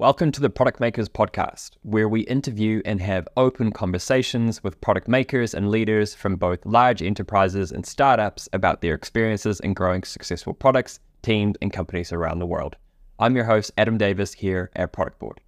[0.00, 5.08] Welcome to the Product Makers Podcast, where we interview and have open conversations with product
[5.08, 10.54] makers and leaders from both large enterprises and startups about their experiences in growing successful
[10.54, 12.76] products, teams, and companies around the world.
[13.18, 15.40] I'm your host, Adam Davis, here at Product Board.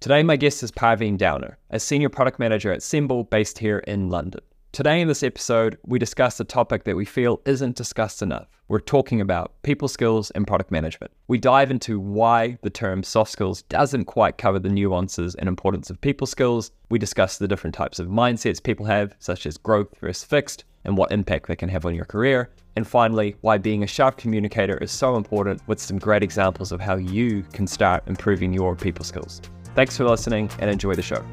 [0.00, 4.10] Today, my guest is Parveen Downer, a senior product manager at Semble based here in
[4.10, 4.42] London.
[4.72, 8.46] Today, in this episode, we discuss a topic that we feel isn't discussed enough.
[8.68, 11.10] We're talking about people skills and product management.
[11.26, 15.90] We dive into why the term soft skills doesn't quite cover the nuances and importance
[15.90, 16.70] of people skills.
[16.88, 20.96] We discuss the different types of mindsets people have, such as growth versus fixed, and
[20.96, 22.50] what impact they can have on your career.
[22.76, 26.80] And finally, why being a sharp communicator is so important with some great examples of
[26.80, 29.42] how you can start improving your people skills.
[29.74, 31.24] Thanks for listening and enjoy the show.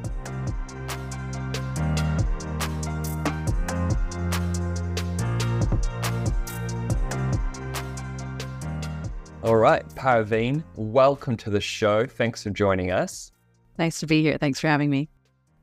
[9.44, 12.06] All right, Parveen, welcome to the show.
[12.06, 13.30] Thanks for joining us.
[13.78, 14.36] Nice to be here.
[14.36, 15.08] Thanks for having me.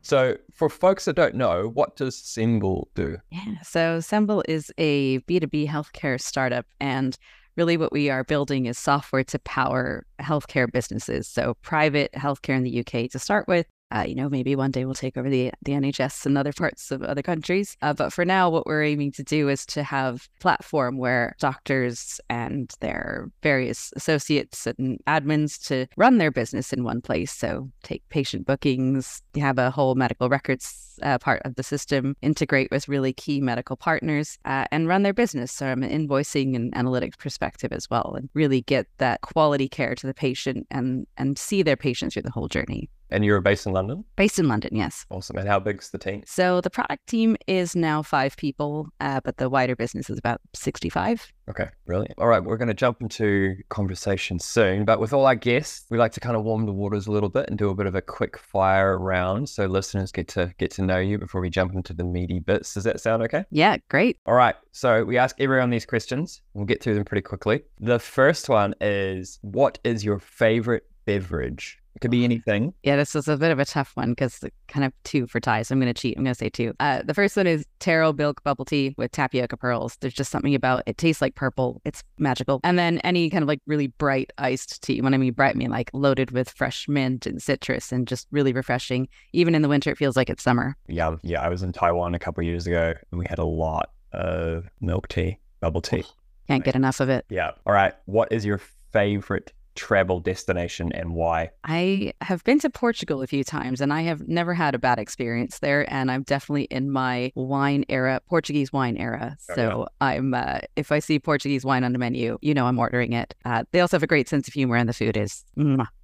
[0.02, 3.18] So, for folks that don't know, what does Semble do?
[3.32, 6.66] Yeah, so Semble is a B2B healthcare startup.
[6.80, 7.18] And
[7.58, 11.28] really, what we are building is software to power healthcare businesses.
[11.28, 13.66] So, private healthcare in the UK to start with,
[13.96, 16.92] uh, you know, maybe one day we'll take over the the NHS in other parts
[16.92, 17.78] of other countries.
[17.82, 21.36] Uh, but for now, what we're aiming to do is to have a platform where
[21.40, 27.32] doctors and their various associates and admins to run their business in one place.
[27.32, 32.72] So take patient bookings, have a whole medical records uh, part of the system, integrate
[32.72, 37.18] with really key medical partners, uh, and run their business from an invoicing and analytics
[37.18, 41.64] perspective as well, and really get that quality care to the patient and and see
[41.64, 42.90] their patient through the whole journey.
[43.10, 44.04] And you're based in London?
[44.16, 45.06] Based in London, yes.
[45.10, 45.38] Awesome.
[45.38, 46.24] And how big's the team?
[46.26, 50.42] So the product team is now five people, uh, but the wider business is about
[50.54, 51.32] 65.
[51.48, 52.16] Okay, brilliant.
[52.18, 54.84] All right, we're going to jump into conversation soon.
[54.86, 57.30] But with all our guests, we like to kind of warm the waters a little
[57.30, 60.72] bit and do a bit of a quick fire round so listeners get to get
[60.72, 62.74] to know you before we jump into the meaty bits.
[62.74, 63.46] Does that sound okay?
[63.52, 64.18] Yeah, great.
[64.26, 64.56] All right.
[64.72, 66.42] So we ask everyone these questions.
[66.54, 67.64] We'll get through them pretty quickly.
[67.80, 71.80] The first one is what is your favorite beverage?
[71.96, 72.74] It could be anything.
[72.84, 75.70] Yeah, this is a bit of a tough one because kind of two for ties.
[75.70, 76.18] So I'm going to cheat.
[76.18, 76.74] I'm going to say two.
[76.82, 79.98] Uh, the first one is taro milk bubble tea with tapioca pearls.
[80.02, 81.82] There's just something about it tastes like purple.
[81.86, 82.60] It's magical.
[82.66, 85.00] And then any kind of like really bright iced tea.
[85.00, 88.28] When I mean bright, I mean like loaded with fresh mint and citrus and just
[88.30, 89.08] really refreshing.
[89.32, 90.76] Even in the winter, it feels like it's summer.
[90.88, 91.42] Yeah, yeah.
[91.42, 95.08] I was in Taiwan a couple years ago and we had a lot of milk
[95.08, 96.04] tea, bubble tea.
[96.48, 97.26] Can't get enough of it.
[97.30, 97.52] Yeah.
[97.66, 97.94] All right.
[98.06, 98.60] What is your
[98.92, 101.52] favorite travel destination and why?
[101.64, 105.00] I have been to Portugal a few times and I have never had a bad
[105.00, 105.92] experience there.
[105.94, 109.38] And I'm definitely in my wine era, Portuguese wine era.
[109.56, 113.14] So I'm, uh, if I see Portuguese wine on the menu, you know I'm ordering
[113.14, 113.34] it.
[113.46, 115.44] Uh, they also have a great sense of humor and the food is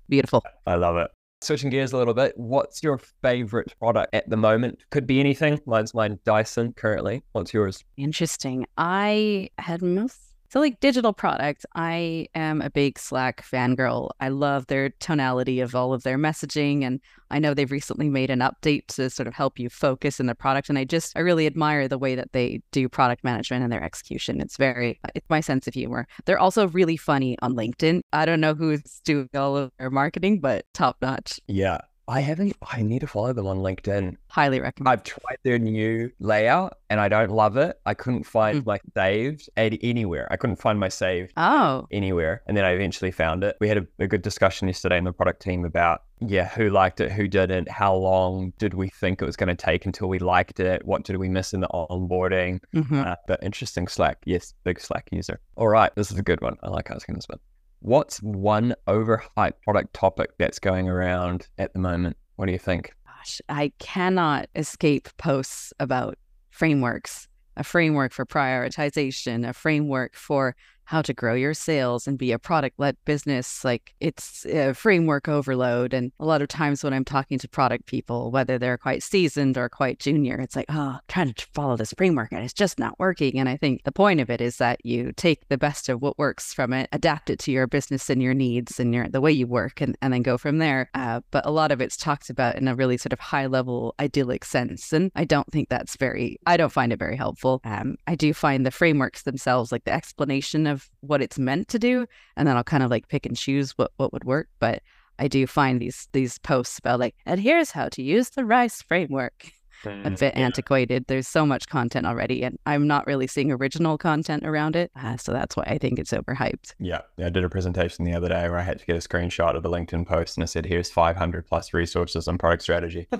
[0.10, 0.44] beautiful.
[0.68, 1.10] I love it.
[1.44, 4.80] Switching gears a little bit, what's your favorite product at the moment?
[4.92, 5.60] Could be anything.
[5.66, 7.24] Mine's mine Dyson currently.
[7.32, 7.84] What's yours?
[7.98, 8.68] Interesting.
[8.78, 10.20] I had most
[10.52, 14.10] so, like digital product, I am a big Slack fangirl.
[14.20, 16.84] I love their tonality of all of their messaging.
[16.84, 20.26] And I know they've recently made an update to sort of help you focus in
[20.26, 20.68] the product.
[20.68, 23.82] And I just, I really admire the way that they do product management and their
[23.82, 24.42] execution.
[24.42, 26.06] It's very, it's my sense of humor.
[26.26, 28.02] They're also really funny on LinkedIn.
[28.12, 31.40] I don't know who's doing all of their marketing, but top notch.
[31.48, 31.78] Yeah.
[32.12, 32.58] I haven't.
[32.62, 34.18] I need to follow them on LinkedIn.
[34.28, 34.92] Highly recommend.
[34.92, 37.80] I've tried their new layout and I don't love it.
[37.86, 38.66] I couldn't find mm.
[38.66, 40.28] my saved anywhere.
[40.30, 41.32] I couldn't find my save.
[41.38, 41.88] Oh.
[41.90, 42.42] Anywhere.
[42.48, 43.56] And then I eventually found it.
[43.62, 47.00] We had a, a good discussion yesterday in the product team about yeah, who liked
[47.00, 50.20] it, who didn't, how long did we think it was going to take until we
[50.20, 52.60] liked it, what did we miss in the onboarding.
[52.76, 53.00] Mm-hmm.
[53.00, 54.18] Uh, but interesting Slack.
[54.26, 55.40] Yes, big Slack user.
[55.56, 56.58] All right, this is a good one.
[56.62, 57.40] I like asking this one.
[57.84, 62.16] What's one overhyped product topic that's going around at the moment?
[62.36, 62.94] What do you think?
[63.08, 66.16] Gosh, I cannot escape posts about
[66.52, 67.28] frameworks,
[67.58, 70.56] a framework for prioritization, a framework for
[70.86, 73.64] how to grow your sales and be a product led business.
[73.64, 75.94] Like it's a framework overload.
[75.94, 79.58] And a lot of times when I'm talking to product people, whether they're quite seasoned
[79.58, 83.00] or quite junior, it's like, oh, trying to follow this framework and it's just not
[83.00, 83.40] working.
[83.40, 86.18] And I think the point of it is that you take the best of what
[86.18, 89.32] works from it, adapt it to your business and your needs and your the way
[89.32, 90.90] you work, and, and then go from there.
[90.94, 93.96] Uh, but a lot of it's talked about in a really sort of high level,
[94.00, 94.94] idyllic sense.
[94.94, 97.62] And I don't think that's very, I don't find it very helpful.
[97.64, 101.80] Um, I do find the frameworks themselves, like the explanation of what it's meant to
[101.80, 104.48] do, and then I'll kind of like pick and choose what what would work.
[104.60, 104.82] But
[105.20, 108.82] I do find these these posts about like, and here's how to use the RICE
[108.82, 109.52] framework.
[109.84, 110.46] a bit yeah.
[110.46, 111.06] antiquated.
[111.08, 114.92] There's so much content already, and I'm not really seeing original content around it.
[114.96, 116.76] Uh, so that's why I think it's overhyped.
[116.80, 119.56] Yeah, I did a presentation the other day where I had to get a screenshot
[119.56, 123.08] of a LinkedIn post and I said, here's 500 plus resources on product strategy.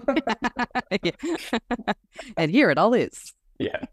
[2.38, 3.34] And here it all is.
[3.60, 3.86] yeah.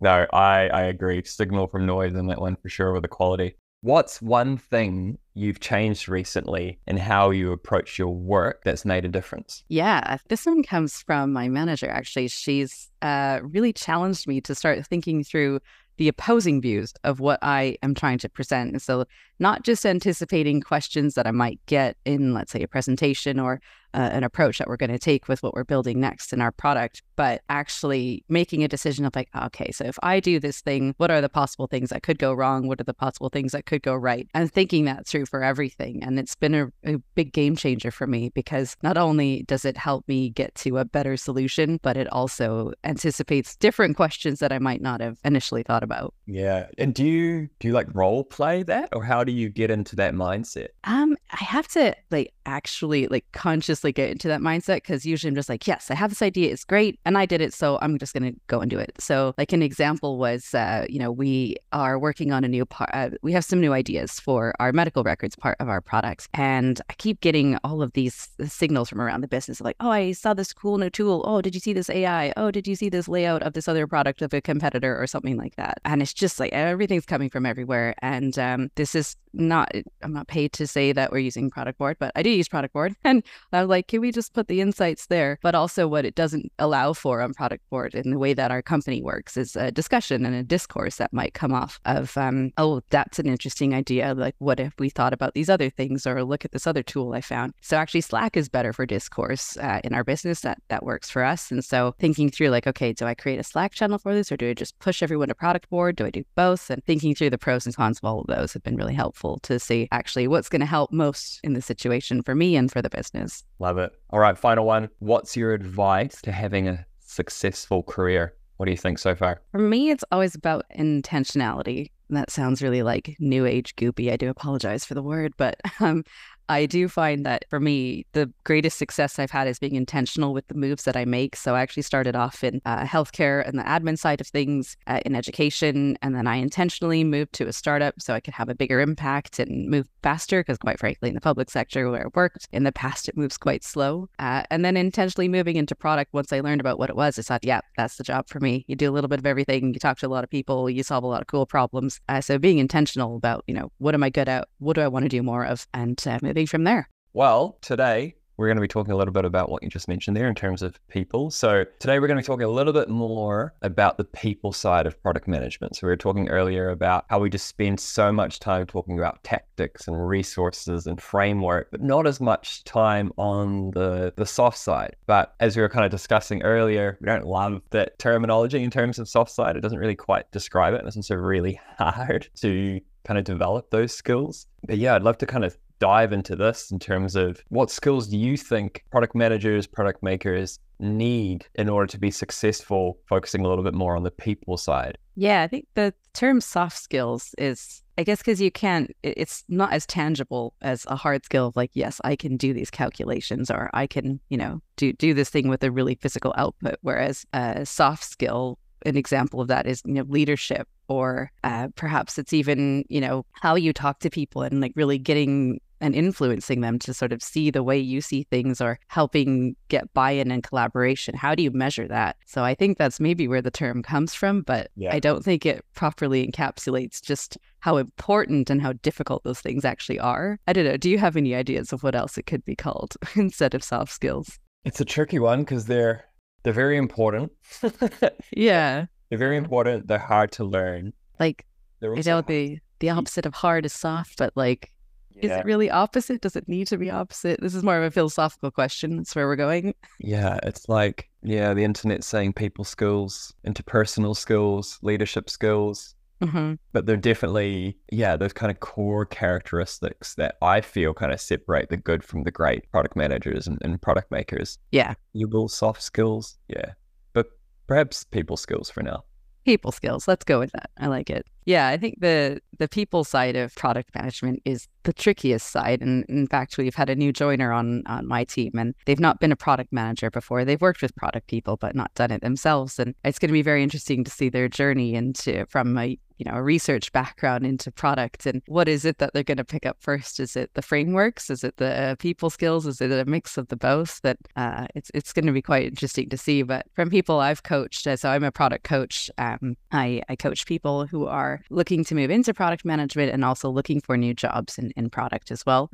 [0.00, 1.22] No, I, I agree.
[1.24, 3.54] Signal from noise in that one for sure with the quality.
[3.82, 9.08] What's one thing you've changed recently in how you approach your work that's made a
[9.08, 9.64] difference?
[9.68, 11.88] Yeah, this one comes from my manager.
[11.88, 15.60] Actually, she's uh, really challenged me to start thinking through
[15.96, 18.72] the opposing views of what I am trying to present.
[18.72, 19.06] And so,
[19.38, 23.60] not just anticipating questions that I might get in, let's say, a presentation or
[23.94, 26.52] uh, an approach that we're going to take with what we're building next in our
[26.52, 30.94] product, but actually making a decision of like, okay, so if I do this thing,
[30.96, 32.66] what are the possible things that could go wrong?
[32.66, 34.28] What are the possible things that could go right?
[34.34, 36.02] And thinking that through for everything.
[36.02, 39.76] And it's been a, a big game changer for me because not only does it
[39.76, 44.58] help me get to a better solution, but it also anticipates different questions that I
[44.58, 46.14] might not have initially thought about.
[46.26, 46.66] Yeah.
[46.78, 49.96] And do you do you like role play that or how do you get into
[49.96, 50.68] that mindset?
[50.84, 55.34] Um, I have to like actually like consciously get into that mindset because usually I'm
[55.34, 57.98] just like, yes, I have this idea, it's great, and I did it, so I'm
[57.98, 58.92] just gonna go and do it.
[58.98, 62.90] So like an example was, uh, you know, we are working on a new part.
[62.92, 66.80] Uh, we have some new ideas for our medical records part of our products, and
[66.90, 70.34] I keep getting all of these signals from around the business, like, oh, I saw
[70.34, 71.24] this cool new tool.
[71.26, 72.32] Oh, did you see this AI?
[72.36, 75.36] Oh, did you see this layout of this other product of a competitor or something
[75.36, 75.78] like that?
[75.84, 79.70] And it's just like everything's coming from everywhere, and um, this is not.
[80.02, 82.74] I'm not paid to say that we're using product board, but I do use product
[82.74, 83.22] board, and
[83.52, 85.38] I was like, can we just put the insights there?
[85.42, 88.62] But also, what it doesn't allow for on product board in the way that our
[88.62, 92.80] company works is a discussion and a discourse that might come off of, um, oh,
[92.90, 94.14] that's an interesting idea.
[94.14, 97.12] Like, what if we thought about these other things, or look at this other tool
[97.12, 97.54] I found?
[97.60, 100.40] So actually, Slack is better for discourse uh, in our business.
[100.40, 101.50] That that works for us.
[101.50, 104.36] And so thinking through, like, okay, do I create a Slack channel for this, or
[104.36, 105.96] do I just push everyone to product board?
[105.96, 106.70] Do I do both?
[106.70, 109.38] And thinking through the pros and cons of all of those have been really helpful
[109.42, 112.82] to see actually what's going to help most in the situation for me and for
[112.82, 113.44] the business.
[113.58, 113.92] Love it.
[114.10, 114.88] All right, final one.
[114.98, 118.34] What's your advice to having a successful career?
[118.56, 119.40] What do you think so far?
[119.52, 121.90] For me, it's always about intentionality.
[122.10, 124.12] That sounds really like new age goopy.
[124.12, 126.04] I do apologize for the word, but um,
[126.50, 130.48] I do find that for me, the greatest success I've had is being intentional with
[130.48, 131.36] the moves that I make.
[131.36, 134.98] So I actually started off in uh, healthcare and the admin side of things, uh,
[135.06, 138.56] in education, and then I intentionally moved to a startup so I could have a
[138.56, 140.40] bigger impact and move faster.
[140.40, 143.38] Because quite frankly, in the public sector where I worked in the past, it moves
[143.38, 144.08] quite slow.
[144.18, 147.22] Uh, and then intentionally moving into product once I learned about what it was, I
[147.22, 148.64] thought, yeah, that's the job for me.
[148.66, 149.72] You do a little bit of everything.
[149.72, 150.68] You talk to a lot of people.
[150.68, 152.00] You solve a lot of cool problems.
[152.08, 154.48] Uh, so being intentional about, you know, what am I good at?
[154.58, 155.64] What do I want to do more of?
[155.74, 156.88] And uh, moving from there.
[157.12, 160.16] Well, today we're going to be talking a little bit about what you just mentioned
[160.16, 161.30] there in terms of people.
[161.30, 164.86] So, today we're going to be talking a little bit more about the people side
[164.86, 165.76] of product management.
[165.76, 169.22] So, we were talking earlier about how we just spend so much time talking about
[169.24, 174.96] tactics and resources and framework, but not as much time on the, the soft side.
[175.06, 178.98] But as we were kind of discussing earlier, we don't love that terminology in terms
[178.98, 179.56] of soft side.
[179.56, 180.78] It doesn't really quite describe it.
[180.78, 184.46] And it's also really hard to kind of develop those skills.
[184.66, 188.06] But yeah, I'd love to kind of dive into this in terms of what skills
[188.06, 193.48] do you think product managers, product makers need in order to be successful, focusing a
[193.48, 194.96] little bit more on the people side?
[195.16, 199.72] Yeah, I think the term soft skills is, I guess, because you can't, it's not
[199.72, 203.70] as tangible as a hard skill of like, yes, I can do these calculations or
[203.74, 206.76] I can, you know, do, do this thing with a really physical output.
[206.82, 212.18] Whereas a soft skill, an example of that is, you know, leadership or uh, perhaps
[212.18, 216.60] it's even, you know, how you talk to people and like really getting and influencing
[216.60, 220.42] them to sort of see the way you see things or helping get buy-in and
[220.42, 224.14] collaboration how do you measure that so i think that's maybe where the term comes
[224.14, 224.94] from but Yeah.
[224.94, 229.98] i don't think it properly encapsulates just how important and how difficult those things actually
[229.98, 232.56] are i don't know do you have any ideas of what else it could be
[232.56, 236.04] called instead of soft skills It's a tricky one because they're
[236.42, 237.32] they're very important.
[238.36, 239.88] yeah they're very important.
[239.88, 240.92] They're hard to learn.
[241.18, 241.44] like
[241.80, 244.70] They're i know the the opposite of hard is soft but like
[245.16, 246.20] is it really opposite?
[246.20, 247.40] Does it need to be opposite?
[247.40, 249.74] This is more of a philosophical question that's where we're going.
[249.98, 256.84] Yeah, it's like, yeah, the internet saying people skills, interpersonal skills, leadership skills, hmm but
[256.86, 261.76] they're definitely, yeah, those kind of core characteristics that I feel kind of separate the
[261.78, 264.58] good from the great product managers and, and product makers.
[264.70, 264.94] yeah.
[265.14, 266.72] People soft skills, yeah,
[267.14, 267.26] but
[267.66, 269.02] perhaps people skills for now.
[269.46, 270.70] people skills let's go with that.
[270.78, 271.26] I like it.
[271.46, 275.82] Yeah i think the the people side of product management is the trickiest side.
[275.82, 279.20] And in fact, we've had a new joiner on on my team, and they've not
[279.20, 280.44] been a product manager before.
[280.44, 282.78] They've worked with product people, but not done it themselves.
[282.78, 286.30] And it's going to be very interesting to see their journey into from a you
[286.30, 289.64] know a research background into product and what is it that they're going to pick
[289.64, 293.04] up first is it the frameworks is it the uh, people skills is it a
[293.06, 296.42] mix of the both that uh, it's it's going to be quite interesting to see
[296.42, 300.86] but from people I've coached so I'm a product coach um, I, I coach people
[300.86, 304.69] who are looking to move into product management and also looking for new jobs in,
[304.76, 305.70] in product as well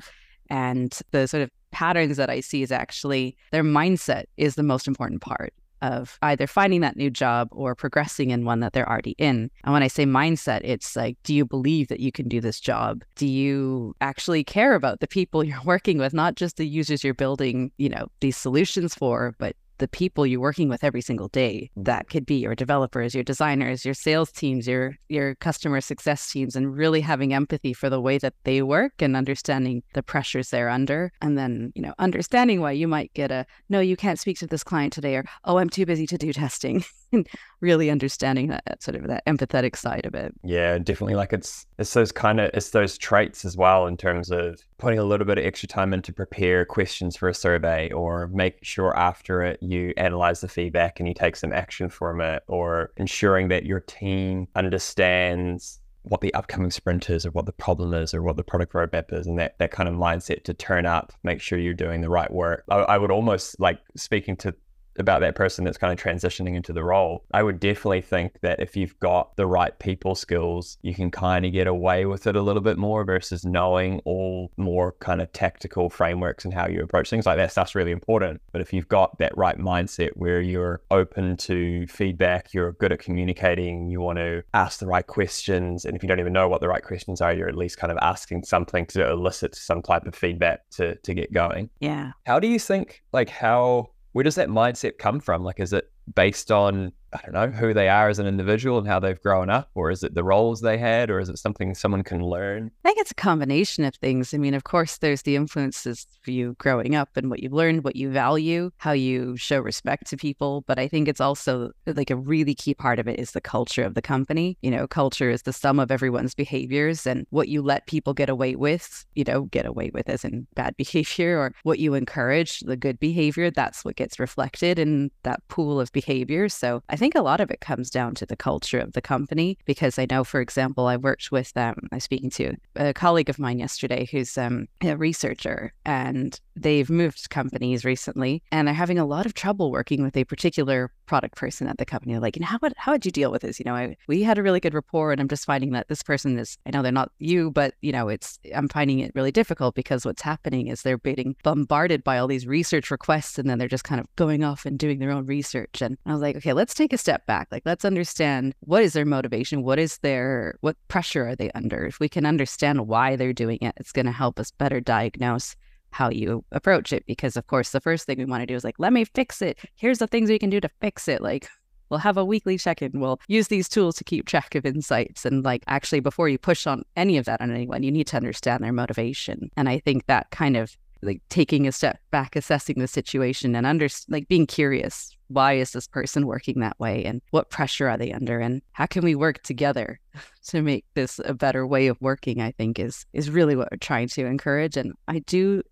[0.50, 4.88] and the sort of patterns that I see is actually their mindset is the most
[4.88, 9.14] important part of either finding that new job or progressing in one that they're already
[9.18, 9.50] in.
[9.62, 12.60] And when I say mindset, it's like, do you believe that you can do this
[12.60, 13.04] job?
[13.14, 17.14] Do you actually care about the people you're working with, not just the users you're
[17.14, 21.70] building, you know, these solutions for, but the people you're working with every single day.
[21.76, 26.56] That could be your developers, your designers, your sales teams, your your customer success teams,
[26.56, 30.68] and really having empathy for the way that they work and understanding the pressures they're
[30.68, 31.12] under.
[31.20, 34.46] And then, you know, understanding why you might get a no, you can't speak to
[34.46, 36.84] this client today, or oh, I'm too busy to do testing.
[37.12, 37.26] and
[37.60, 40.34] really understanding that sort of that empathetic side of it.
[40.44, 41.14] Yeah, definitely.
[41.14, 44.98] Like it's it's those kind of it's those traits as well in terms of putting
[44.98, 48.58] a little bit of extra time in to prepare questions for a survey or make
[48.62, 52.90] sure after it you analyze the feedback and you take some action from it or
[52.96, 58.14] ensuring that your team understands what the upcoming sprint is or what the problem is
[58.14, 61.12] or what the product roadmap is and that, that kind of mindset to turn up
[61.24, 64.54] make sure you're doing the right work I, I would almost like speaking to
[64.98, 68.60] about that person that's kind of transitioning into the role, I would definitely think that
[68.60, 72.36] if you've got the right people skills, you can kind of get away with it
[72.36, 76.82] a little bit more versus knowing all more kind of tactical frameworks and how you
[76.82, 78.40] approach things like that stuff's really important.
[78.52, 82.98] But if you've got that right mindset where you're open to feedback, you're good at
[82.98, 86.60] communicating, you want to ask the right questions, and if you don't even know what
[86.60, 90.06] the right questions are, you're at least kind of asking something to elicit some type
[90.06, 91.70] of feedback to to get going.
[91.80, 92.12] Yeah.
[92.26, 95.44] How do you think like how where does that mindset come from?
[95.44, 98.86] Like, is it based on I don't know who they are as an individual and
[98.86, 101.74] how they've grown up, or is it the roles they had, or is it something
[101.74, 102.70] someone can learn?
[102.84, 104.34] I think it's a combination of things.
[104.34, 107.84] I mean, of course, there's the influences for you growing up and what you've learned,
[107.84, 110.64] what you value, how you show respect to people.
[110.66, 113.84] But I think it's also like a really key part of it is the culture
[113.84, 114.58] of the company.
[114.62, 118.28] You know, culture is the sum of everyone's behaviors and what you let people get
[118.28, 122.60] away with, you know, get away with as in bad behavior, or what you encourage,
[122.60, 123.50] the good behavior.
[123.50, 126.52] That's what gets reflected in that pool of behaviors.
[126.52, 129.58] So I think a lot of it comes down to the culture of the company
[129.64, 133.28] because I know, for example, I worked with um, I was speaking to a colleague
[133.28, 138.98] of mine yesterday who's um, a researcher and they've moved companies recently and they're having
[138.98, 142.18] a lot of trouble working with a particular product person at the company.
[142.18, 143.58] Like, and how would how would you deal with this?
[143.58, 146.02] You know, I, we had a really good rapport, and I'm just finding that this
[146.02, 146.58] person is.
[146.66, 150.04] I know they're not you, but you know, it's I'm finding it really difficult because
[150.04, 153.84] what's happening is they're being bombarded by all these research requests, and then they're just
[153.84, 155.82] kind of going off and doing their own research.
[155.82, 157.48] And I was like, okay, let's take a step back.
[157.50, 161.86] Like, let's understand what is their motivation, what is their what pressure are they under.
[161.86, 165.54] If we can understand why they're doing it, it's going to help us better diagnose
[165.90, 167.04] how you approach it.
[167.06, 169.42] Because, of course, the first thing we want to do is like, let me fix
[169.42, 169.58] it.
[169.74, 171.22] Here's the things we can do to fix it.
[171.22, 171.48] Like,
[171.90, 173.00] we'll have a weekly check in.
[173.00, 175.24] We'll use these tools to keep track of insights.
[175.24, 178.16] And, like, actually, before you push on any of that on anyone, you need to
[178.16, 179.50] understand their motivation.
[179.56, 183.66] And I think that kind of like taking a step back, assessing the situation and
[183.66, 185.16] under like being curious.
[185.28, 187.04] Why is this person working that way?
[187.04, 188.38] And what pressure are they under?
[188.40, 190.00] And how can we work together
[190.48, 192.40] to make this a better way of working?
[192.40, 194.76] I think is is really what we're trying to encourage.
[194.76, 195.62] And I do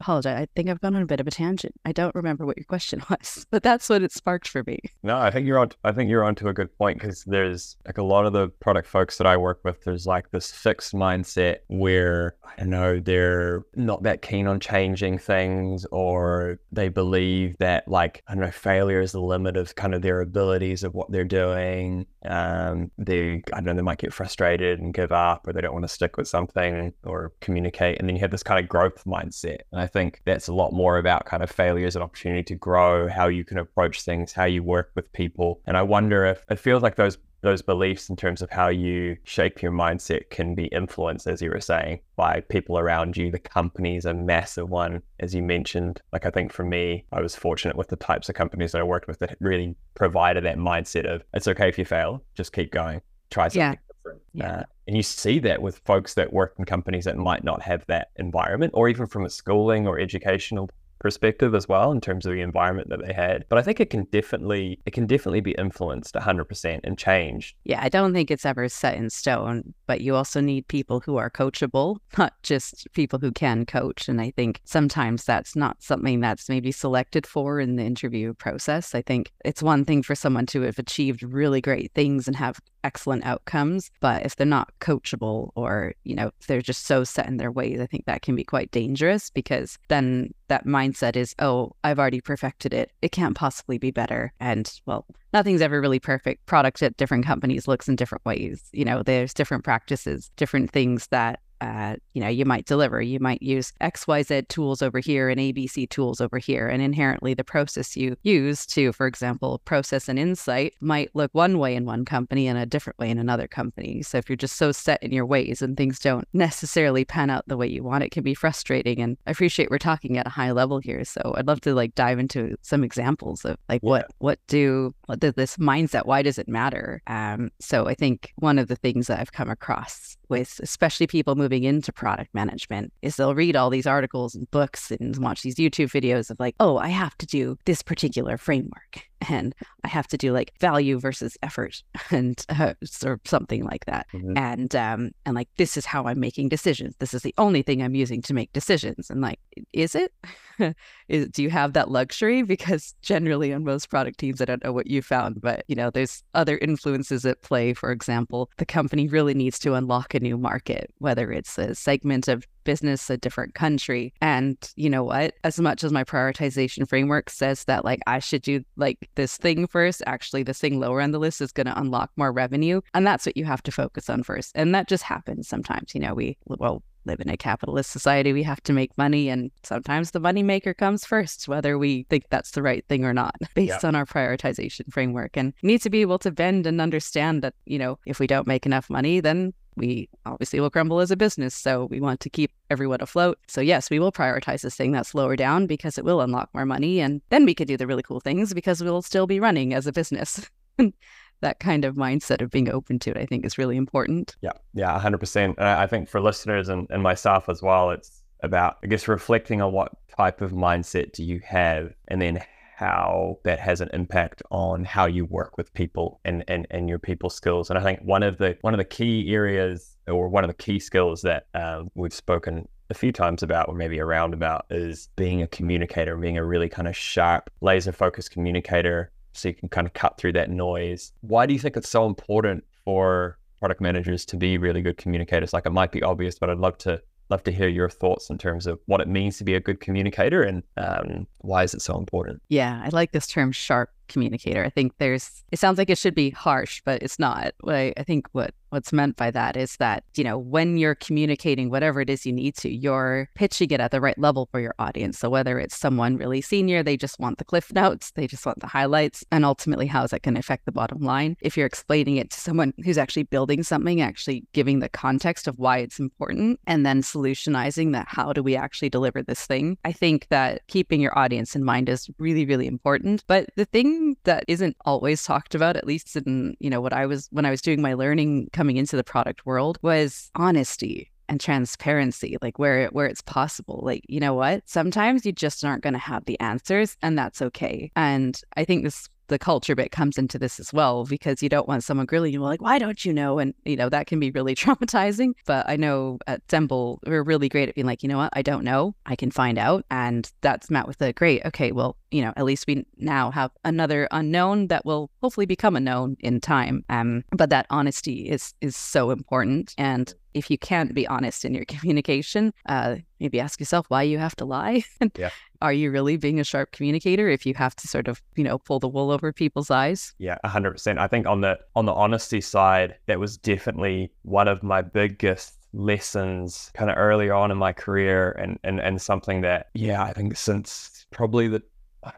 [0.00, 0.40] apologize.
[0.40, 1.74] I think I've gone on a bit of a tangent.
[1.84, 4.78] I don't remember what your question was, but that's what it sparked for me.
[5.02, 5.72] No, I think you're on.
[5.84, 8.88] I think you're onto a good point because there's like a lot of the product
[8.88, 9.82] folks that I work with.
[9.84, 15.18] There's like this fixed mindset where I don't know they're not that keen on changing
[15.18, 19.94] things, or they believe that like I don't know failure is the limit of kind
[19.94, 22.06] of their abilities of what they're doing.
[22.24, 25.72] Um, they I don't know they might get frustrated and give up, or they don't
[25.72, 29.04] want to stick with something or communicate, and then you have this kind of growth
[29.04, 32.42] mindset and I think that's a lot more about kind of failure as an opportunity
[32.44, 35.60] to grow, how you can approach things, how you work with people.
[35.66, 39.16] And I wonder if it feels like those those beliefs in terms of how you
[39.22, 43.30] shape your mindset can be influenced, as you were saying, by people around you.
[43.30, 46.00] The company is a massive one, as you mentioned.
[46.12, 48.84] Like, I think for me, I was fortunate with the types of companies that I
[48.84, 52.72] worked with that really provided that mindset of it's okay if you fail, just keep
[52.72, 53.74] going, try something yeah
[54.04, 54.22] different.
[54.32, 54.60] Yeah.
[54.60, 57.84] Uh, and you see that with folks that work in companies that might not have
[57.86, 60.68] that environment, or even from a schooling or educational
[61.04, 63.44] perspective as well in terms of the environment that they had.
[63.50, 67.54] But I think it can definitely it can definitely be influenced 100% and changed.
[67.64, 71.18] Yeah, I don't think it's ever set in stone, but you also need people who
[71.18, 74.08] are coachable, not just people who can coach.
[74.08, 78.94] And I think sometimes that's not something that's maybe selected for in the interview process.
[78.94, 82.58] I think it's one thing for someone to have achieved really great things and have
[82.82, 87.38] excellent outcomes, but if they're not coachable or, you know, they're just so set in
[87.38, 91.72] their ways, I think that can be quite dangerous because then that mindset is, oh,
[91.82, 92.92] I've already perfected it.
[93.02, 94.32] It can't possibly be better.
[94.40, 96.46] And well, nothing's ever really perfect.
[96.46, 98.62] Product at different companies looks in different ways.
[98.72, 103.00] You know, there's different practices, different things that uh, you know, you might deliver.
[103.00, 106.68] You might use XYZ tools over here and ABC tools over here.
[106.68, 111.58] And inherently, the process you use to, for example, process an insight might look one
[111.58, 114.02] way in one company and a different way in another company.
[114.02, 117.44] So if you're just so set in your ways and things don't necessarily pan out
[117.46, 119.00] the way you want, it can be frustrating.
[119.00, 121.02] And I appreciate we're talking at a high level here.
[121.04, 125.03] So I'd love to like dive into some examples of like what what do what
[125.03, 126.06] does this mindset?
[126.06, 127.02] Why does it matter?
[127.06, 131.34] Um, so I think one of the things that I've come across with especially people
[131.34, 135.56] moving into product management is they'll read all these articles and books and watch these
[135.56, 140.06] YouTube videos of like, oh, I have to do this particular framework and I have
[140.08, 144.06] to do like value versus effort and uh, or something like that.
[144.12, 144.36] Mm-hmm.
[144.36, 146.96] And um and like this is how I'm making decisions.
[146.98, 149.10] This is the only thing I'm using to make decisions.
[149.10, 149.40] And like,
[149.72, 150.12] is it?
[151.08, 152.42] is, do you have that luxury?
[152.42, 155.90] Because generally on most product teams, I don't know what you found, but you know,
[155.90, 157.74] there's other influences at play.
[157.74, 162.28] For example, the company really needs to unlock a new market, whether it's a segment
[162.28, 164.12] of business, a different country.
[164.20, 165.34] And you know what?
[165.44, 169.66] As much as my prioritization framework says that like I should do like this thing
[169.66, 172.80] first, actually the thing lower on the list is going to unlock more revenue.
[172.94, 174.52] And that's what you have to focus on first.
[174.54, 175.94] And that just happens sometimes.
[175.94, 178.32] You know, we well live in a capitalist society.
[178.32, 182.24] We have to make money, and sometimes the money maker comes first, whether we think
[182.30, 183.88] that's the right thing or not, based yeah.
[183.88, 185.36] on our prioritization framework.
[185.36, 188.46] And need to be able to bend and understand that, you know, if we don't
[188.46, 191.54] make enough money, then we obviously will crumble as a business.
[191.54, 193.38] So we want to keep everyone afloat.
[193.48, 196.66] So yes, we will prioritize this thing that's lower down because it will unlock more
[196.66, 197.00] money.
[197.00, 199.86] And then we can do the really cool things because we'll still be running as
[199.86, 200.48] a business.
[201.40, 204.36] that kind of mindset of being open to it, I think is really important.
[204.40, 204.52] Yeah.
[204.72, 204.98] Yeah.
[204.98, 205.60] hundred percent.
[205.60, 209.72] I think for listeners and, and myself as well, it's about, I guess, reflecting on
[209.72, 212.44] what type of mindset do you have and then
[212.76, 216.98] how that has an impact on how you work with people and, and, and your
[216.98, 217.70] people skills.
[217.70, 220.54] And I think one of the one of the key areas or one of the
[220.54, 225.08] key skills that uh, we've spoken a few times about or maybe around about is
[225.16, 229.68] being a communicator, being a really kind of sharp, laser focused communicator so you can
[229.68, 231.12] kind of cut through that noise.
[231.20, 235.52] Why do you think it's so important for product managers to be really good communicators?
[235.52, 238.38] Like it might be obvious, but I'd love to love to hear your thoughts in
[238.38, 241.82] terms of what it means to be a good communicator and um, why is it
[241.82, 242.42] so important?
[242.48, 244.64] Yeah, I like this term sharp communicator.
[244.64, 247.54] I think there's, it sounds like it should be harsh, but it's not.
[247.66, 252.00] I think what what's meant by that is that, you know, when you're communicating whatever
[252.00, 255.18] it is you need to, you're pitching it at the right level for your audience.
[255.18, 258.60] So whether it's someone really senior, they just want the cliff notes, they just want
[258.60, 261.36] the highlights, and ultimately how is that going to affect the bottom line?
[261.40, 265.58] If you're explaining it to someone who's actually building something, actually giving the context of
[265.58, 269.78] why it's important, and then solutionizing that how do we actually deliver this thing?
[269.84, 273.22] I think that keeping your audience in mind is really, really important.
[273.28, 277.06] But the thing that isn't always talked about, at least in, you know, what I
[277.06, 282.36] was when I was doing my learning into the product world was honesty and transparency
[282.42, 283.80] like where where it's possible.
[283.82, 284.62] Like you know what?
[284.66, 287.90] Sometimes you just aren't going to have the answers and that's okay.
[287.96, 291.66] And i think this the culture bit comes into this as well because you don't
[291.66, 293.38] want someone grilling you like why don't you know?
[293.38, 295.32] And you know that can be really traumatizing.
[295.46, 298.30] But i know at Semble we're really great at being like you know what?
[298.34, 298.94] I don't know.
[299.06, 299.84] I can find out.
[299.90, 303.50] And that's met with a great okay well you know at least we now have
[303.64, 308.54] another unknown that will hopefully become a known in time um but that honesty is
[308.60, 313.60] is so important and if you can't be honest in your communication, uh, maybe ask
[313.60, 314.82] yourself why you have to lie.
[315.16, 315.30] yeah.
[315.62, 318.58] Are you really being a sharp communicator if you have to sort of, you know,
[318.58, 320.12] pull the wool over people's eyes?
[320.18, 320.98] Yeah, hundred percent.
[320.98, 325.54] I think on the on the honesty side, that was definitely one of my biggest
[325.72, 330.12] lessons kind of early on in my career and, and and something that yeah i
[330.12, 331.60] think since probably the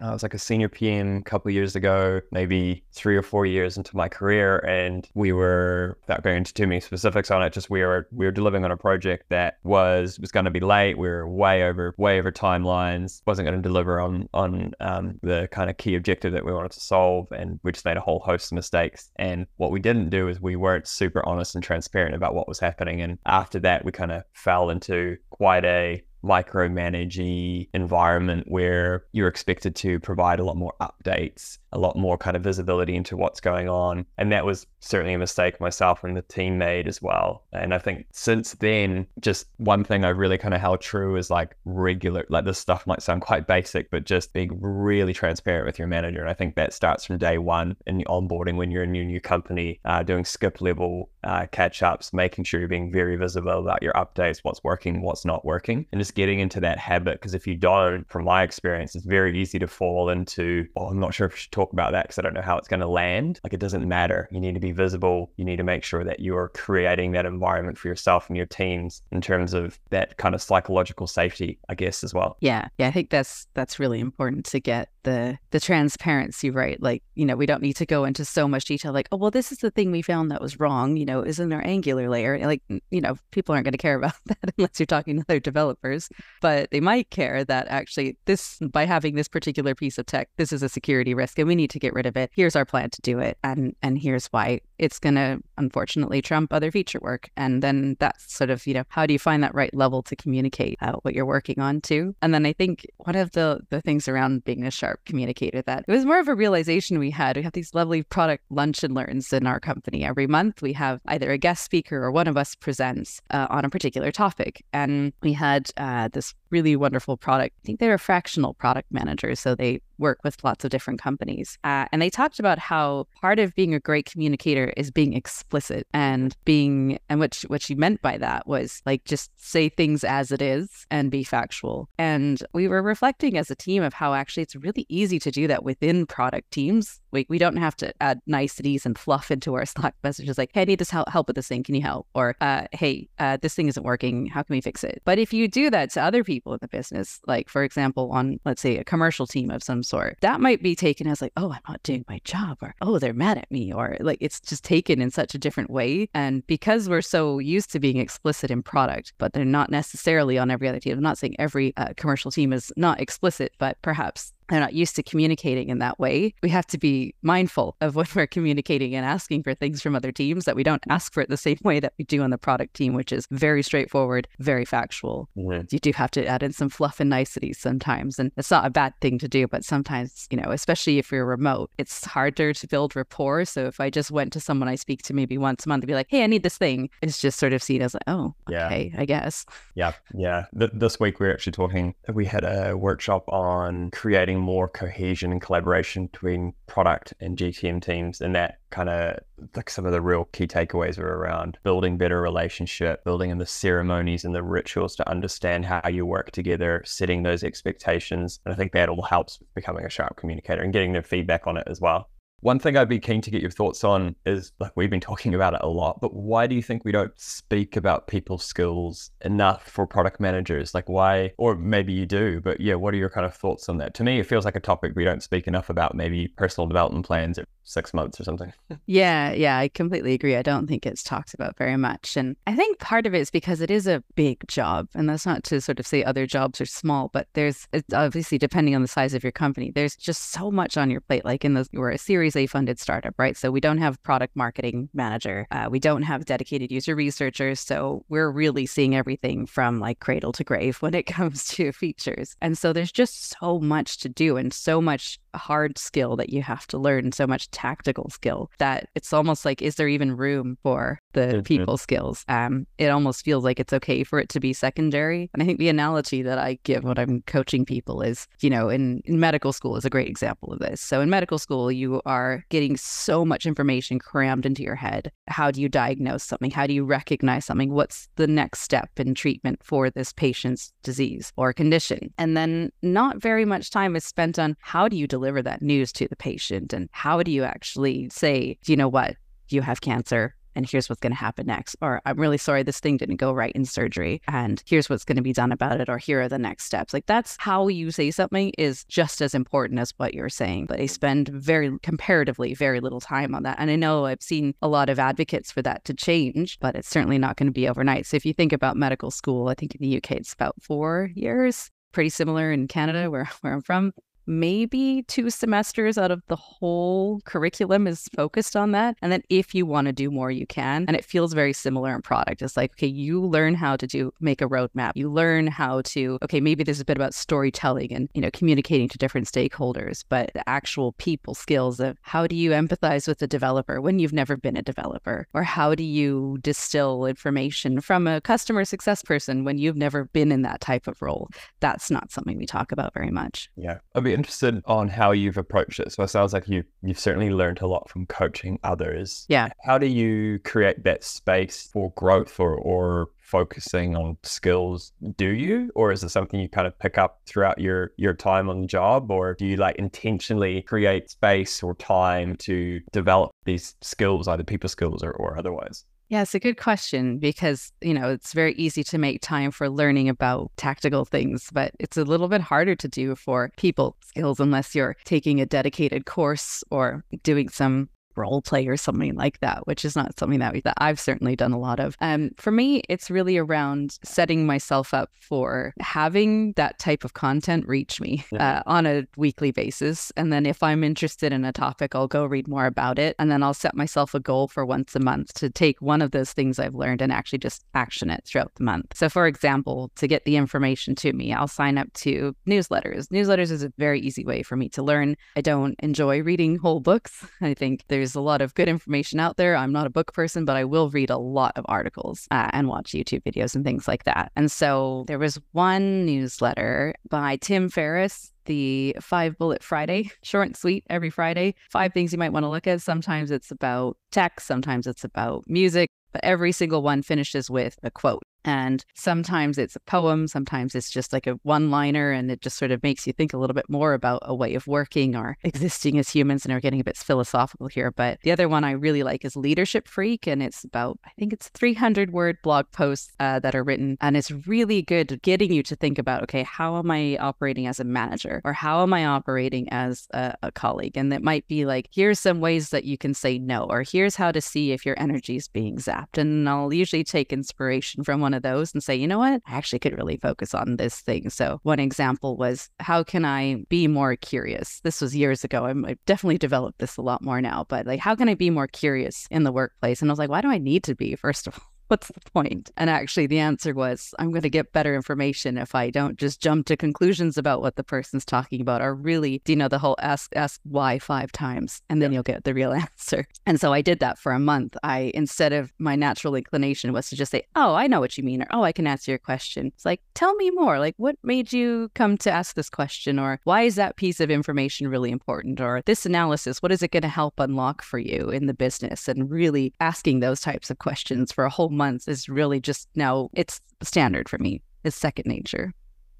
[0.00, 3.76] I, was like a senior PM a couple years ago, maybe three or four years
[3.76, 7.52] into my career, and we were without going into too many specifics on it.
[7.52, 10.60] Just we were we were delivering on a project that was was going to be
[10.60, 10.98] late.
[10.98, 13.22] We were way over way over timelines.
[13.26, 16.72] wasn't going to deliver on on um, the kind of key objective that we wanted
[16.72, 19.10] to solve, and we just made a whole host of mistakes.
[19.16, 22.58] And what we didn't do is we weren't super honest and transparent about what was
[22.58, 23.00] happening.
[23.00, 29.76] And after that, we kind of fell into quite a micromanagey environment where you're expected
[29.76, 33.68] to provide a lot more updates, a lot more kind of visibility into what's going
[33.68, 34.06] on.
[34.16, 37.44] And that was certainly a mistake myself and the team made as well.
[37.52, 41.30] And I think since then, just one thing I really kind of held true is
[41.30, 45.78] like regular, like this stuff might sound quite basic, but just being really transparent with
[45.78, 46.20] your manager.
[46.20, 49.20] And I think that starts from day one in onboarding when you're in your new
[49.20, 53.82] company, uh, doing skip level uh, catch ups, making sure you're being very visible about
[53.82, 57.20] your updates, what's working, what's not working, and just getting into that habit.
[57.20, 61.00] Because if you don't, from my experience, it's very easy to fall into, oh, I'm
[61.00, 62.80] not sure if I should talk about that because I don't know how it's going
[62.80, 63.40] to land.
[63.44, 64.28] Like it doesn't matter.
[64.30, 65.30] You need to be visible.
[65.36, 69.02] You need to make sure that you're creating that environment for yourself and your teams
[69.12, 72.36] in terms of that kind of psychological safety, I guess, as well.
[72.40, 72.68] Yeah.
[72.78, 72.88] Yeah.
[72.88, 76.82] I think that's that's really important to get the the transparency right.
[76.82, 79.30] Like, you know, we don't need to go into so much detail like, oh well,
[79.30, 82.10] this is the thing we found that was wrong, you know, is in our angular
[82.10, 82.44] layer.
[82.44, 85.40] Like, you know, people aren't going to care about that unless you're talking to their
[85.40, 86.10] developers.
[86.42, 90.52] But they might care that actually this by having this particular piece of tech, this
[90.52, 92.30] is a security risk and we need to get rid of it.
[92.34, 93.38] Here's our plan to do it.
[93.44, 97.30] And and here's why it's going to unfortunately trump other feature work.
[97.36, 100.16] And then that's sort of, you know, how do you find that right level to
[100.16, 102.14] communicate uh, what you're working on too?
[102.22, 105.84] And then I think one of the, the things around being a sharp communicator that
[105.86, 107.36] it was more of a realization we had.
[107.36, 110.04] We have these lovely product lunch and learns in our company.
[110.04, 113.64] Every month we have either a guest speaker or one of us presents uh, on
[113.64, 114.64] a particular topic.
[114.72, 117.54] And we had uh, this really wonderful product.
[117.62, 119.34] I think they're a fractional product manager.
[119.34, 121.58] So they work with lots of different companies.
[121.64, 125.86] Uh, and they talked about how part of being a great communicator is being explicit
[125.92, 130.32] and being, and what what she meant by that was like just say things as
[130.32, 131.88] it is and be factual.
[131.98, 135.46] And we were reflecting as a team of how actually it's really easy to do
[135.46, 137.00] that within product teams.
[137.16, 140.62] We, we don't have to add niceties and fluff into our Slack messages like, hey,
[140.62, 141.62] I need this help, with this thing.
[141.62, 142.06] Can you help?
[142.14, 144.26] Or, uh, hey, uh, this thing isn't working.
[144.26, 145.00] How can we fix it?
[145.06, 148.38] But if you do that to other people in the business, like for example, on
[148.44, 151.52] let's say a commercial team of some sort, that might be taken as like, oh,
[151.52, 154.62] I'm not doing my job, or oh, they're mad at me, or like it's just
[154.62, 156.10] taken in such a different way.
[156.12, 160.50] And because we're so used to being explicit in product, but they're not necessarily on
[160.50, 160.92] every other team.
[160.98, 164.96] I'm not saying every uh, commercial team is not explicit, but perhaps they're not used
[164.96, 166.34] to communicating in that way.
[166.42, 170.12] We have to be mindful of when we're communicating and asking for things from other
[170.12, 172.38] teams that we don't ask for it the same way that we do on the
[172.38, 175.28] product team, which is very straightforward, very factual.
[175.36, 175.66] Mm-hmm.
[175.70, 178.18] You do have to add in some fluff and niceties sometimes.
[178.18, 181.26] And it's not a bad thing to do, but sometimes, you know, especially if you're
[181.26, 183.44] remote, it's harder to build rapport.
[183.44, 185.88] So if I just went to someone I speak to maybe once a month and
[185.88, 188.34] be like, hey, I need this thing, it's just sort of seen as like, oh,
[188.50, 189.00] okay, yeah.
[189.00, 189.44] I guess.
[189.74, 189.92] Yeah.
[190.14, 190.44] Yeah.
[190.58, 195.32] Th- this week we are actually talking, we had a workshop on creating more cohesion
[195.32, 198.20] and collaboration between product and GTM teams.
[198.20, 199.18] And that kind of
[199.54, 203.46] like some of the real key takeaways were around building better relationship, building in the
[203.46, 208.40] ceremonies and the rituals to understand how you work together, setting those expectations.
[208.44, 211.56] And I think that all helps becoming a sharp communicator and getting their feedback on
[211.56, 212.08] it as well.
[212.46, 215.34] One thing I'd be keen to get your thoughts on is like we've been talking
[215.34, 219.10] about it a lot, but why do you think we don't speak about people skills
[219.22, 220.72] enough for product managers?
[220.72, 223.78] Like why, or maybe you do, but yeah, what are your kind of thoughts on
[223.78, 223.94] that?
[223.94, 227.04] To me, it feels like a topic we don't speak enough about, maybe personal development
[227.04, 228.52] plans six months or something.
[228.86, 230.36] yeah, yeah, I completely agree.
[230.36, 232.16] I don't think it's talked about very much.
[232.16, 234.88] And I think part of it is because it is a big job.
[234.94, 238.38] And that's not to sort of say other jobs are small, but there's it's obviously
[238.38, 241.24] depending on the size of your company, there's just so much on your plate.
[241.24, 243.36] Like in the we're a Series A funded startup, right?
[243.36, 245.46] So we don't have product marketing manager.
[245.50, 247.60] Uh, we don't have dedicated user researchers.
[247.60, 252.36] So we're really seeing everything from like cradle to grave when it comes to features.
[252.40, 256.42] And so there's just so much to do and so much hard skill that you
[256.42, 260.58] have to learn, so much tactical skill that it's almost like, is there even room
[260.62, 262.24] for the people skills?
[262.28, 265.30] Um, it almost feels like it's okay for it to be secondary.
[265.32, 268.68] And I think the analogy that I give when I'm coaching people is, you know,
[268.68, 270.80] in, in medical school is a great example of this.
[270.80, 275.10] So in medical school, you are getting so much information crammed into your head.
[275.28, 276.50] How do you diagnose something?
[276.50, 277.72] How do you recognize something?
[277.72, 282.12] What's the next step in treatment for this patient's disease or condition?
[282.18, 285.62] And then not very much time is spent on how do you deliver deliver that
[285.62, 286.72] news to the patient?
[286.72, 289.16] And how do you actually say, you know what,
[289.48, 290.34] you have cancer?
[290.56, 291.76] and here's what's going to happen next.
[291.82, 295.16] Or I'm really sorry this thing didn't go right in surgery and here's what's going
[295.16, 295.88] to be done about it.
[295.88, 296.94] Or here are the next steps.
[296.94, 300.66] Like that's how you say something is just as important as what you're saying.
[300.66, 303.58] But they spend very comparatively very little time on that.
[303.60, 306.88] And I know I've seen a lot of advocates for that to change, but it's
[306.88, 308.06] certainly not going to be overnight.
[308.06, 311.10] So if you think about medical school, I think in the UK it's about four
[311.14, 311.70] years.
[311.92, 313.92] Pretty similar in Canada, where, where I'm from
[314.26, 318.96] maybe two semesters out of the whole curriculum is focused on that.
[319.02, 320.84] And then if you want to do more, you can.
[320.88, 322.42] And it feels very similar in product.
[322.42, 324.92] It's like, okay, you learn how to do make a roadmap.
[324.94, 328.88] You learn how to, okay, maybe there's a bit about storytelling and, you know, communicating
[328.88, 333.26] to different stakeholders, but the actual people skills of how do you empathize with a
[333.26, 335.26] developer when you've never been a developer?
[335.34, 340.32] Or how do you distill information from a customer success person when you've never been
[340.32, 341.28] in that type of role?
[341.60, 343.50] That's not something we talk about very much.
[343.56, 343.78] Yeah.
[343.94, 345.92] I'd be interested on how you've approached it.
[345.92, 349.26] So it sounds like you you've certainly learned a lot from coaching others.
[349.28, 349.48] Yeah.
[349.64, 355.68] How do you create that space for growth or or focusing on skills do you
[355.74, 358.66] or is it something you kind of pick up throughout your your time on the
[358.68, 364.44] job or do you like intentionally create space or time to develop these skills either
[364.44, 368.54] people skills or, or otherwise yeah, it's a good question because, you know, it's very
[368.54, 372.76] easy to make time for learning about tactical things, but it's a little bit harder
[372.76, 378.42] to do for people skills unless you're taking a dedicated course or doing some role
[378.42, 381.52] play or something like that, which is not something that, we, that I've certainly done
[381.52, 381.96] a lot of.
[382.00, 387.66] Um, for me, it's really around setting myself up for having that type of content
[387.66, 390.12] reach me uh, on a weekly basis.
[390.16, 393.16] And then if I'm interested in a topic, I'll go read more about it.
[393.18, 396.12] And then I'll set myself a goal for once a month to take one of
[396.12, 398.96] those things I've learned and actually just action it throughout the month.
[398.96, 403.08] So, for example, to get the information to me, I'll sign up to newsletters.
[403.08, 405.16] Newsletters is a very easy way for me to learn.
[405.36, 407.26] I don't enjoy reading whole books.
[407.40, 409.56] I think there's there's a lot of good information out there.
[409.56, 412.68] I'm not a book person, but I will read a lot of articles uh, and
[412.68, 414.30] watch YouTube videos and things like that.
[414.36, 420.56] And so there was one newsletter by Tim Ferriss the five bullet Friday, short and
[420.56, 421.56] sweet every Friday.
[421.68, 422.80] Five things you might want to look at.
[422.80, 427.90] Sometimes it's about tech, sometimes it's about music, but every single one finishes with a
[427.90, 428.22] quote.
[428.46, 432.56] And sometimes it's a poem, sometimes it's just like a one liner, and it just
[432.56, 435.36] sort of makes you think a little bit more about a way of working or
[435.42, 436.44] existing as humans.
[436.44, 437.90] And we're getting a bit philosophical here.
[437.90, 440.28] But the other one I really like is Leadership Freak.
[440.28, 443.98] And it's about, I think it's 300 word blog posts uh, that are written.
[444.00, 447.80] And it's really good getting you to think about, okay, how am I operating as
[447.80, 450.96] a manager or how am I operating as a, a colleague?
[450.96, 454.14] And it might be like, here's some ways that you can say no, or here's
[454.14, 456.16] how to see if your energy is being zapped.
[456.16, 459.56] And I'll usually take inspiration from one of those and say, you know what, I
[459.56, 461.30] actually could really focus on this thing.
[461.30, 464.80] So, one example was, how can I be more curious?
[464.80, 465.66] This was years ago.
[465.66, 468.50] I'm, I've definitely developed this a lot more now, but like, how can I be
[468.50, 470.00] more curious in the workplace?
[470.00, 471.75] And I was like, why do I need to be, first of all?
[471.88, 472.70] What's the point?
[472.76, 476.40] And actually, the answer was I'm going to get better information if I don't just
[476.40, 479.96] jump to conclusions about what the person's talking about, or really, you know, the whole
[480.00, 482.16] ask ask why five times, and then yeah.
[482.16, 483.26] you'll get the real answer.
[483.46, 484.76] And so I did that for a month.
[484.82, 488.24] I instead of my natural inclination was to just say, "Oh, I know what you
[488.24, 490.78] mean," or "Oh, I can answer your question." It's like, tell me more.
[490.78, 494.30] Like, what made you come to ask this question, or why is that piece of
[494.30, 498.30] information really important, or this analysis, what is it going to help unlock for you
[498.30, 499.08] in the business?
[499.08, 503.30] And really asking those types of questions for a whole months is really just now
[503.34, 504.62] it's standard for me.
[504.84, 505.72] It's second nature.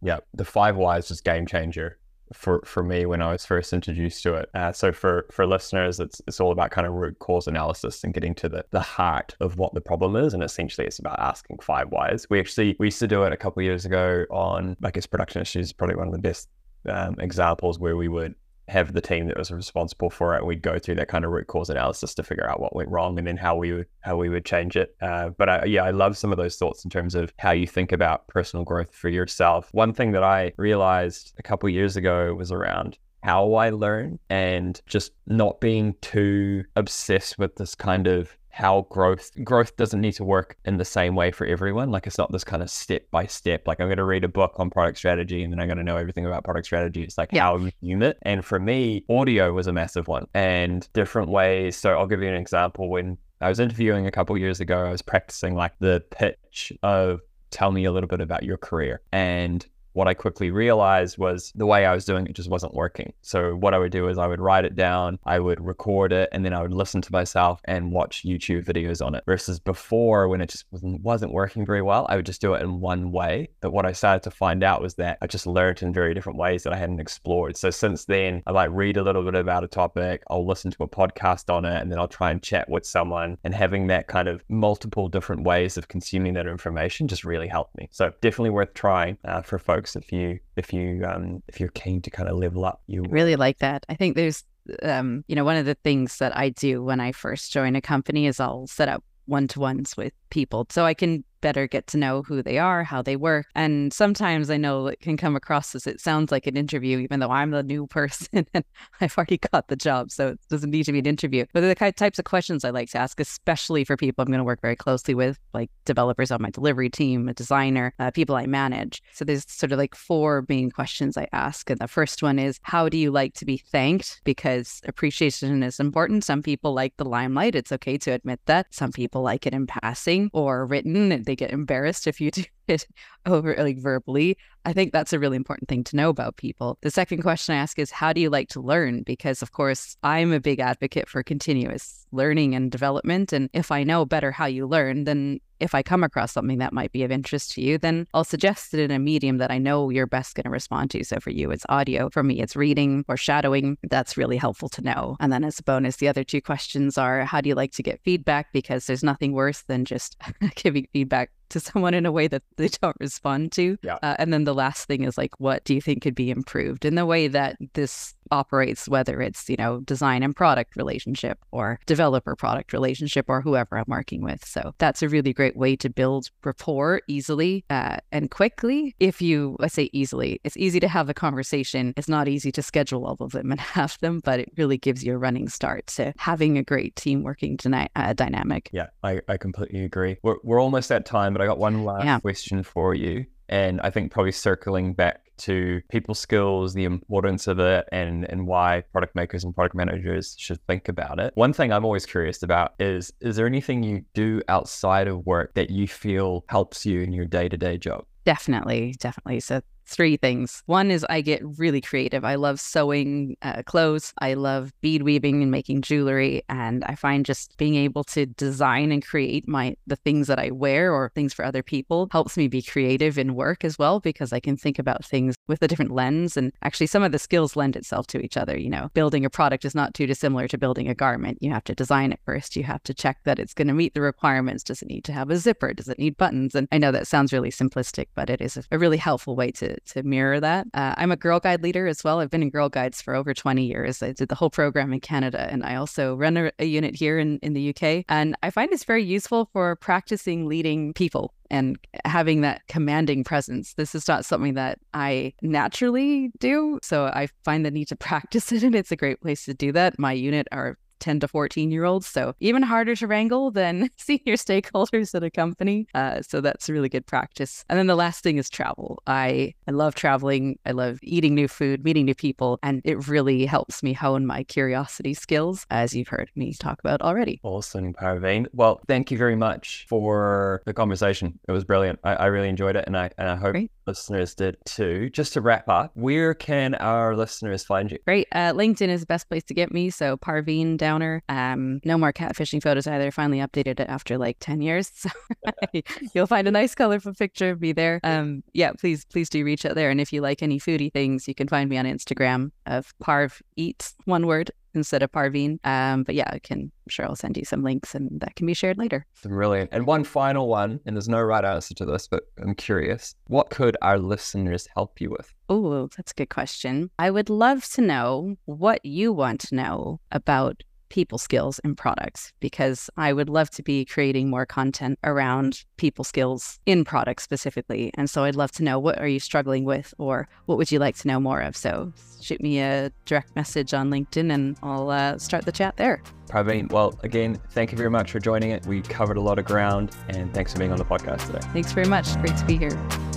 [0.03, 1.99] Yeah, the five whys is game changer
[2.33, 4.51] for for me when I was first introduced to it.
[4.55, 8.13] Uh, so for for listeners, it's it's all about kind of root cause analysis and
[8.13, 11.59] getting to the the heart of what the problem is, and essentially it's about asking
[11.61, 12.27] five whys.
[12.29, 15.41] We actually we used to do it a couple years ago on I guess production
[15.41, 16.49] issues, probably one of the best
[16.89, 18.35] um, examples where we would
[18.69, 20.45] have the team that was responsible for it.
[20.45, 23.19] We'd go through that kind of root cause analysis to figure out what went wrong
[23.19, 24.97] and then how we would how we would change it.
[25.01, 27.67] Uh, but I, yeah, I love some of those thoughts in terms of how you
[27.67, 29.69] think about personal growth for yourself.
[29.73, 34.81] One thing that I realized a couple years ago was around how I learn and
[34.87, 40.25] just not being too obsessed with this kind of how growth growth doesn't need to
[40.25, 41.91] work in the same way for everyone.
[41.91, 43.69] Like it's not this kind of step by step.
[43.69, 45.85] Like I'm going to read a book on product strategy and then I'm going to
[45.85, 47.03] know everything about product strategy.
[47.03, 47.43] It's like yeah.
[47.43, 48.19] how you use it.
[48.23, 51.77] And for me, audio was a massive one and different ways.
[51.77, 52.89] So I'll give you an example.
[52.89, 57.21] When I was interviewing a couple years ago, I was practicing like the pitch of
[57.51, 61.65] tell me a little bit about your career and what I quickly realized was the
[61.65, 63.15] way I was doing it just wasn't working.
[63.23, 66.29] So what I would do is I would write it down, I would record it,
[66.33, 69.25] and then I would listen to myself and watch YouTube videos on it.
[69.25, 72.81] Versus before, when it just wasn't, working very well, I would just do it in
[72.81, 73.49] one way.
[73.61, 76.39] But what I started to find out was that I just learned in very different
[76.39, 77.57] ways that I hadn't explored.
[77.57, 80.83] So since then, I like read a little bit about a topic, I'll listen to
[80.85, 83.39] a podcast on it, and then I'll try and chat with someone.
[83.45, 87.77] And having that kind of multiple different ways of consuming that information just really helped
[87.79, 87.89] me.
[87.93, 92.01] So definitely worth trying uh, for folks if you if you um if you're keen
[92.03, 93.87] to kind of level up you really like that.
[93.89, 94.43] I think there's
[94.83, 97.81] um you know one of the things that i do when i first join a
[97.81, 102.23] company is i'll set up one-to-ones with people so i can better get to know
[102.23, 103.47] who they are, how they work.
[103.55, 107.21] And sometimes I know it can come across as it sounds like an interview, even
[107.21, 108.65] though I'm the new person and
[109.01, 110.11] I've already got the job.
[110.11, 111.45] So it doesn't need to be an interview.
[111.53, 114.45] But the types of questions I like to ask, especially for people I'm going to
[114.45, 118.47] work very closely with, like developers on my delivery team, a designer, uh, people I
[118.47, 119.01] manage.
[119.13, 121.71] So there's sort of like four main questions I ask.
[121.71, 124.21] And the first one is, how do you like to be thanked?
[124.25, 126.25] Because appreciation is important.
[126.25, 127.55] Some people like the limelight.
[127.55, 128.75] It's okay to admit that.
[128.75, 132.87] Some people like it in passing or written they get embarrassed if you do it
[133.25, 134.37] over like verbally.
[134.65, 136.79] I think that's a really important thing to know about people.
[136.83, 139.03] The second question I ask is how do you like to learn?
[139.03, 143.33] Because of course, I'm a big advocate for continuous learning and development.
[143.33, 146.73] And if I know better how you learn, then if I come across something that
[146.73, 149.59] might be of interest to you, then I'll suggest it in a medium that I
[149.59, 151.05] know you're best going to respond to.
[151.05, 152.11] So for you, it's audio.
[152.11, 153.79] For me, it's reading or shadowing.
[153.85, 155.17] That's really helpful to know.
[155.21, 157.83] And then as a bonus, the other two questions are how do you like to
[157.83, 158.53] get feedback?
[158.53, 160.17] Because there's nothing worse than just
[160.57, 163.79] giving feedback to someone in a way that they don't respond to.
[163.83, 163.99] Yeah.
[164.03, 166.85] Uh, and then the last thing is like, what do you think could be improved
[166.85, 171.79] in the way that this operates, whether it's, you know, design and product relationship or
[171.87, 174.45] developer product relationship or whoever I'm working with.
[174.45, 178.95] So that's a really great way to build rapport easily uh, and quickly.
[179.01, 181.93] If you, I say easily, it's easy to have a conversation.
[181.97, 185.05] It's not easy to schedule all of them and have them, but it really gives
[185.05, 188.69] you a running start to having a great team working dyna- uh, dynamic.
[188.73, 190.17] Yeah, I, I completely agree.
[190.23, 192.21] We're, we're almost at time, but I got one last Yeah.
[192.21, 193.27] question for you.
[193.49, 198.47] And I think probably circling back to people skills, the importance of it, and and
[198.47, 201.33] why product makers and product managers should think about it.
[201.35, 205.55] One thing I'm always curious about is is there anything you do outside of work
[205.55, 208.05] that you feel helps you in your day to day job?
[208.25, 209.41] Definitely, definitely.
[209.41, 210.63] So three things.
[210.67, 212.25] One is I get really creative.
[212.25, 214.13] I love sewing uh, clothes.
[214.19, 218.93] I love bead weaving and making jewelry, and I find just being able to design
[218.93, 222.49] and create my the things that I wear or things for other people helps me
[222.49, 225.93] be creative in work as well because I can think about things with a different
[225.93, 226.37] lens.
[226.37, 228.59] And actually, some of the skills lend itself to each other.
[228.59, 231.39] You know, building a product is not too dissimilar to building a garment.
[231.41, 232.57] You have to design it first.
[232.57, 234.63] You have to check that it's going to meet the requirements.
[234.63, 235.73] Does it need to have a zipper?
[235.73, 236.55] Does it need buttons?
[236.55, 239.51] And I know that sounds really simplistic, but it is a, really helpful way
[239.87, 240.67] to mirror that.
[240.75, 242.21] Uh, I'm a Girl Guide leader as well.
[242.21, 244.03] I've been in Girl Guides for over 20 years.
[244.03, 247.19] I did the whole program in Canada, and I also run a, a unit here
[247.19, 248.05] in, in the UK.
[248.09, 253.75] And I find it's very useful for practicing leading people and having that commanding presence.
[253.75, 256.81] This is not something that I naturally do.
[256.83, 259.73] So I find the need to practice it, and it's a great place to do
[259.73, 259.99] that.
[259.99, 262.07] My unit are 10 to 14 year olds.
[262.07, 265.87] So even harder to wrangle than senior stakeholders at a company.
[265.95, 267.65] Uh, so that's really good practice.
[267.69, 269.03] And then the last thing is travel.
[269.07, 270.59] I, I love traveling.
[270.67, 274.43] I love eating new food, meeting new people, and it really helps me hone my
[274.45, 277.41] curiosity skills, as you've heard me talk about already.
[277.43, 278.47] Awesome, Parveen.
[278.53, 281.39] Well, thank you very much for the conversation.
[281.49, 281.99] It was brilliant.
[282.05, 283.71] I, I really enjoyed it, and I and I hope Great.
[283.87, 285.11] listeners did too.
[285.11, 287.99] Just to wrap up, where can our listeners find you?
[288.05, 288.29] Great.
[288.33, 289.91] Uh, LinkedIn is the best place to get me.
[289.91, 291.21] So Parveen Downer.
[291.29, 293.11] Um, no more catfishing photos either.
[293.11, 294.93] Finally updated it after like 10 years.
[295.07, 295.81] So
[296.15, 298.01] you'll find a nice colorful picture of me there.
[298.03, 299.91] Um, yeah, please, please do reach out there.
[299.91, 303.41] And if you like any foodie things, you can find me on Instagram of Parv
[303.57, 305.59] Eats, one word instead of Parveen.
[305.65, 308.47] Um, but yeah, I can, I'm sure I'll send you some links and that can
[308.47, 309.07] be shared later.
[309.23, 309.71] Brilliant.
[309.73, 313.15] And one final one, and there's no right answer to this, but I'm curious.
[313.27, 315.33] What could our listeners help you with?
[315.49, 316.91] Oh, that's a good question.
[316.99, 322.33] I would love to know what you want to know about people skills and products
[322.41, 327.91] because I would love to be creating more content around people skills in products specifically.
[327.95, 330.79] And so I'd love to know what are you struggling with or what would you
[330.79, 331.57] like to know more of?
[331.57, 336.03] So shoot me a direct message on LinkedIn and I'll uh, start the chat there.
[336.29, 338.67] Praveen, well, again, thank you very much for joining it.
[338.67, 341.41] We covered a lot of ground, and thanks for being on the podcast today.
[341.53, 342.13] Thanks very much.
[342.17, 343.16] Great to be here.